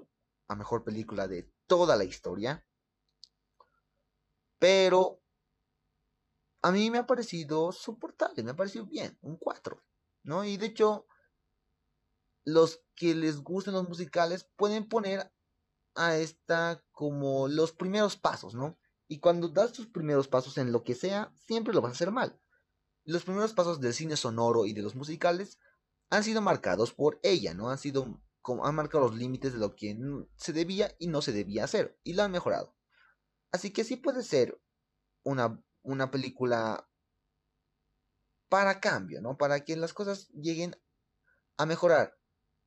[0.48, 2.63] a mejor película de toda la historia.
[4.64, 5.20] Pero
[6.62, 9.84] a mí me ha parecido soportable, me ha parecido bien, un 4,
[10.22, 10.42] ¿no?
[10.42, 11.06] Y de hecho,
[12.46, 15.30] los que les gusten los musicales pueden poner
[15.94, 18.78] a esta como los primeros pasos, ¿no?
[19.06, 22.10] Y cuando das tus primeros pasos en lo que sea, siempre lo vas a hacer
[22.10, 22.40] mal.
[23.04, 25.58] Los primeros pasos del cine sonoro y de los musicales
[26.08, 27.68] han sido marcados por ella, ¿no?
[27.68, 29.94] Han sido como han marcado los límites de lo que
[30.36, 32.74] se debía y no se debía hacer y lo han mejorado.
[33.54, 34.60] Así que sí puede ser
[35.22, 36.90] una, una película
[38.48, 39.36] para cambio, ¿no?
[39.36, 40.74] Para que las cosas lleguen
[41.56, 42.18] a mejorar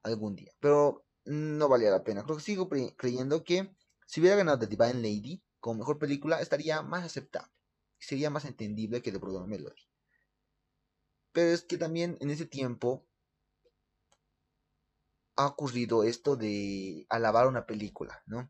[0.04, 0.54] algún día.
[0.62, 2.24] Pero no valía la pena.
[2.24, 6.82] Creo que sigo creyendo que si hubiera ganado The Divine Lady, como mejor película estaría
[6.84, 7.52] más aceptable.
[8.00, 9.84] Sería más entendible que The Broadway Melody.
[11.34, 13.06] Pero es que también en ese tiempo
[15.36, 18.50] ha ocurrido esto de alabar una película, ¿no?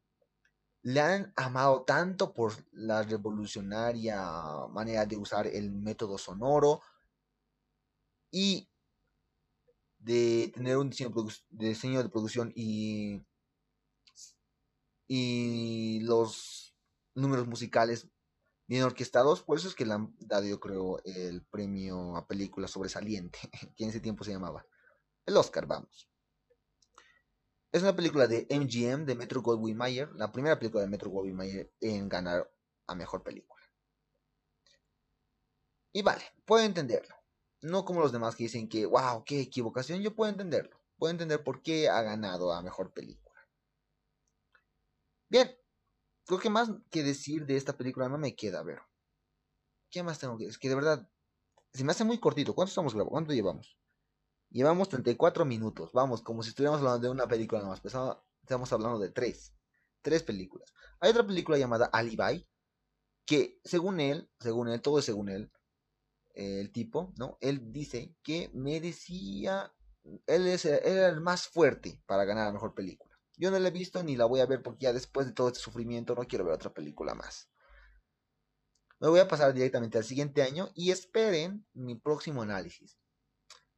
[0.88, 4.22] Le han amado tanto por la revolucionaria
[4.70, 6.82] manera de usar el método sonoro
[8.32, 8.70] y
[10.00, 11.10] de tener un diseño
[11.50, 13.22] de, diseño de producción y,
[15.10, 16.74] y los
[17.16, 18.08] números musicales
[18.66, 19.42] bien orquestados.
[19.42, 23.40] Por eso es que le han dado, yo creo, el premio a película sobresaliente,
[23.76, 24.66] que en ese tiempo se llamaba.
[25.26, 26.10] El Oscar, vamos.
[27.72, 31.36] Es una película de MGM, de Metro Goldwyn Mayer, la primera película de Metro Goldwyn
[31.36, 32.50] Mayer en ganar
[32.88, 33.62] a mejor película.
[35.92, 37.16] Y vale, puedo entenderlo.
[37.62, 40.80] No como los demás que dicen que, wow, qué equivocación, yo puedo entenderlo.
[40.98, 43.36] Puedo entender por qué ha ganado a mejor película.
[45.30, 45.52] Bien,
[46.26, 48.80] creo que más que decir de esta película no me queda, ver.
[49.90, 50.56] ¿Qué más tengo que decir?
[50.56, 51.10] Es que de verdad,
[51.74, 52.56] se me hace muy cortito.
[52.56, 53.12] ¿Cuánto estamos grabando?
[53.12, 53.78] ¿Cuánto llevamos?
[54.50, 55.92] Llevamos 34 minutos.
[55.94, 57.82] Vamos, como si estuviéramos hablando de una película nomás.
[57.82, 59.54] Pero estamos hablando de tres.
[60.02, 60.74] Tres películas.
[61.00, 62.48] Hay otra película llamada Alibi.
[63.26, 65.52] Que según él, según él, todo es según él.
[66.34, 67.38] el tipo, ¿no?
[67.42, 69.74] Él dice que merecía.
[70.26, 73.18] Él, es, él era el más fuerte para ganar la mejor película.
[73.36, 75.50] Yo no la he visto ni la voy a ver porque ya después de todo
[75.50, 77.50] este sufrimiento no quiero ver otra película más.
[79.00, 82.98] Me voy a pasar directamente al siguiente año y esperen mi próximo análisis.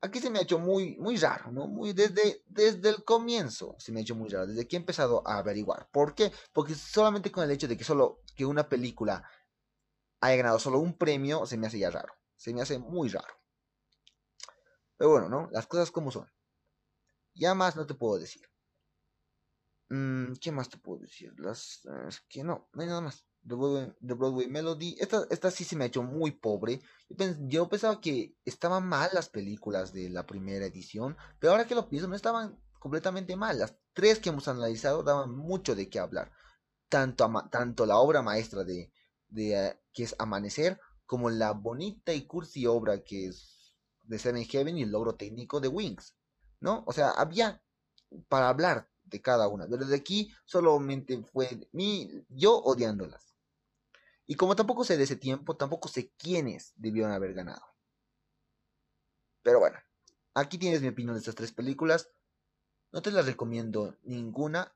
[0.01, 1.67] Aquí se me ha hecho muy, muy raro, ¿no?
[1.67, 5.27] Muy desde, desde el comienzo se me ha hecho muy raro, desde que he empezado
[5.27, 5.89] a averiguar.
[5.91, 6.31] ¿Por qué?
[6.53, 9.29] Porque solamente con el hecho de que solo que una película
[10.21, 12.13] haya ganado solo un premio se me hace ya raro.
[12.37, 13.33] Se me hace muy raro.
[14.97, 15.49] Pero bueno, ¿no?
[15.51, 16.29] Las cosas como son.
[17.33, 18.49] Ya más no te puedo decir.
[19.89, 21.33] Mm, ¿Qué más te puedo decir?
[21.37, 23.25] Las, es que no, no hay nada más.
[23.49, 24.95] The Broadway, Melody.
[24.99, 26.81] Esta, esta sí se me ha hecho muy pobre.
[27.47, 31.89] Yo, pensaba que estaban mal las películas de la primera edición, pero ahora que lo
[31.89, 33.57] pienso, no estaban completamente mal.
[33.57, 36.31] Las tres que hemos analizado daban mucho de qué hablar.
[36.89, 38.91] Tanto, tanto la obra maestra de,
[39.27, 43.73] de eh, que es Amanecer, como la bonita y cursi obra que es
[44.03, 46.15] de Seven Heaven y el logro técnico de Wings.
[46.59, 46.83] ¿No?
[46.85, 47.63] O sea, había
[48.27, 49.67] para hablar de cada una.
[49.67, 53.28] Pero de aquí solamente fue mi, yo odiándolas.
[54.29, 57.63] Y como tampoco sé de ese tiempo, tampoco sé quiénes debieron haber ganado.
[59.41, 59.79] Pero bueno,
[60.35, 62.11] aquí tienes mi opinión de estas tres películas.
[62.91, 64.71] No te las recomiendo ninguna.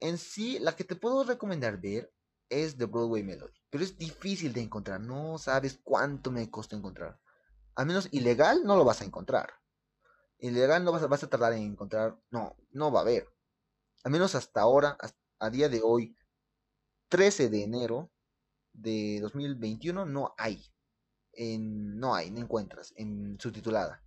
[0.00, 2.12] En sí, la que te puedo recomendar ver
[2.48, 3.54] es The Broadway Melody.
[3.70, 5.00] Pero es difícil de encontrar.
[5.00, 7.20] No sabes cuánto me costó encontrar.
[7.76, 9.52] Al menos ilegal no lo vas a encontrar.
[10.38, 12.18] Ilegal no vas a, vas a tardar en encontrar.
[12.30, 13.28] No, no va a haber
[14.06, 14.96] al menos hasta ahora,
[15.40, 16.16] a día de hoy,
[17.08, 18.12] 13 de enero
[18.76, 20.64] de 2021, no hay.
[21.38, 24.02] No hay, no encuentras en subtitulada.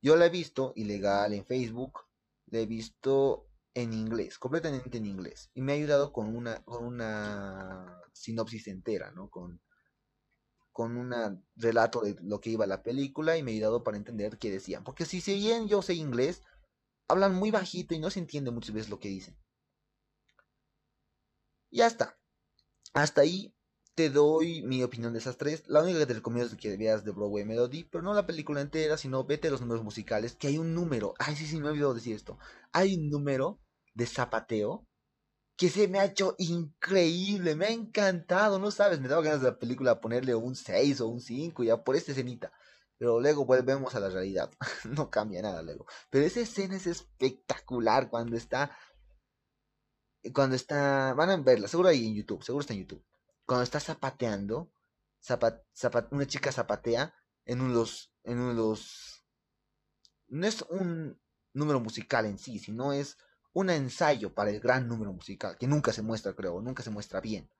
[0.00, 2.00] Yo la he visto ilegal en Facebook,
[2.46, 5.50] la he visto en inglés, completamente en inglés.
[5.54, 9.28] Y me ha ayudado con una, con una sinopsis entera, ¿no?
[9.30, 9.60] Con,
[10.72, 14.38] con un relato de lo que iba la película y me ha ayudado para entender
[14.38, 14.84] qué decían.
[14.84, 16.42] Porque si, si bien yo sé inglés,
[17.08, 19.36] hablan muy bajito y no se entiende muchas veces lo que dicen.
[21.70, 22.18] Ya está.
[22.92, 23.54] Hasta ahí
[23.94, 25.64] te doy mi opinión de esas tres.
[25.68, 28.60] La única que te recomiendo es que veas The Broadway Melody, pero no la película
[28.60, 31.14] entera, sino vete a los números musicales, que hay un número.
[31.18, 32.38] Ay, sí, sí, me he olvidado decir esto.
[32.72, 33.60] Hay un número
[33.94, 34.86] de zapateo
[35.56, 39.50] que se me ha hecho increíble, me ha encantado, no sabes, me daba ganas de
[39.50, 42.52] la película ponerle un 6 o un 5 ya por esta escenita.
[42.98, 44.50] Pero luego volvemos a la realidad.
[44.84, 45.86] no cambia nada luego.
[46.10, 48.76] Pero esa escena es espectacular cuando está.
[50.34, 51.14] Cuando está.
[51.14, 52.42] Van a verla, seguro ahí en YouTube.
[52.42, 53.04] Seguro está en YouTube.
[53.52, 54.72] Cuando está zapateando.
[56.10, 58.10] una chica zapatea en unos.
[58.24, 59.26] En unos.
[60.28, 61.20] No es un
[61.52, 63.18] número musical en sí, sino es
[63.52, 65.58] un ensayo para el gran número musical.
[65.58, 66.62] Que nunca se muestra, creo.
[66.62, 67.50] Nunca se muestra bien.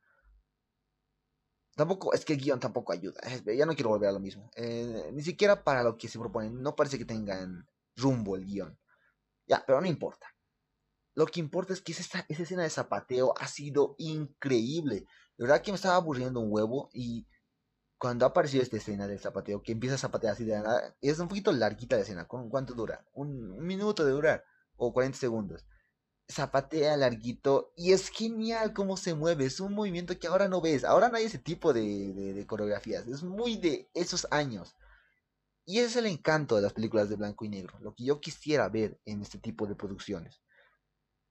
[1.77, 3.21] Tampoco, es que el guion tampoco ayuda.
[3.55, 4.51] Ya no quiero volver a lo mismo.
[4.57, 6.63] Eh, ni siquiera para lo que se proponen.
[6.63, 8.79] No parece que tengan rumbo el guion.
[9.47, 10.27] Ya, pero no importa.
[11.15, 15.05] Lo que importa es que esa escena de zapateo ha sido increíble.
[15.43, 16.89] De verdad que me estaba aburriendo un huevo.
[16.93, 17.27] Y
[17.99, 21.19] cuando ha aparecido esta escena del zapateo, que empieza a zapatear así de nada, es
[21.19, 22.29] un poquito larguita la escena.
[22.29, 23.05] ¿Cuánto dura?
[23.13, 24.45] Un, minuto de durar.
[24.77, 25.65] O 40 segundos
[26.31, 29.47] zapatea larguito y es genial cómo se mueve.
[29.47, 30.85] Es un movimiento que ahora no ves.
[30.85, 33.09] Ahora no hay ese tipo de, coreografías.
[33.09, 34.77] Es muy de esos años.
[35.67, 37.77] Y ese es el encanto de las películas de blanco y negro.
[37.81, 40.41] Lo que yo quisiera ver en este tipo de producciones.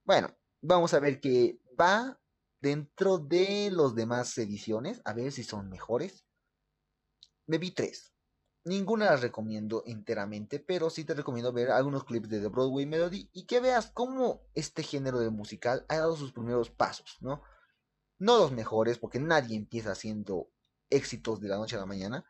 [0.04, 2.21] Bueno, vamos a ver que va
[2.62, 5.02] dentro de los demás ediciones.
[5.04, 6.24] A ver si son mejores.
[7.46, 8.14] Me vi tres.
[8.64, 13.28] Ninguna las recomiendo enteramente, pero sí te recomiendo ver algunos clips de The Broadway Melody
[13.32, 17.42] y que veas cómo este género de musical ha dado sus primeros pasos, ¿no?
[18.20, 20.48] No los mejores, porque nadie empieza haciendo
[20.90, 22.24] éxitos de la noche a la mañana,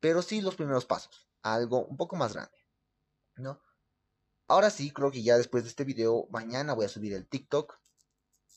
[0.00, 2.58] pero sí los primeros pasos, algo un poco más grande,
[3.36, 3.60] ¿no?
[4.48, 7.78] Ahora sí, creo que ya después de este video, mañana voy a subir el TikTok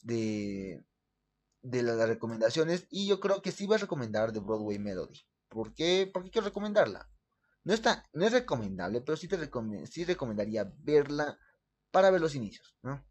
[0.02, 0.84] de,
[1.62, 5.20] de las recomendaciones y yo creo que sí voy a recomendar The Broadway Melody.
[5.47, 6.10] ¿Por qué?
[6.12, 7.10] Porque quiero recomendarla.
[7.64, 9.38] No, está, no es recomendable, pero sí, te
[9.86, 11.38] sí recomendaría verla
[11.91, 13.06] para ver los inicios, ¿no?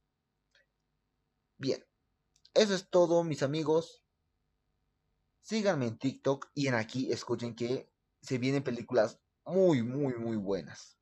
[1.57, 1.85] Bien,
[2.55, 4.03] eso es todo, mis amigos.
[5.43, 10.99] Síganme en TikTok y en aquí escuchen que se vienen películas muy, muy, muy buenas.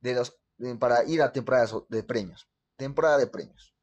[0.00, 0.38] De los,
[0.78, 2.48] para ir a temporadas de premios.
[2.76, 3.75] Temporada de premios.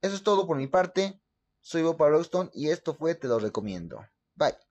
[0.00, 1.20] Eso es todo por mi parte.
[1.60, 4.06] Soy Bob Roston y esto fue Te lo recomiendo.
[4.34, 4.67] Bye.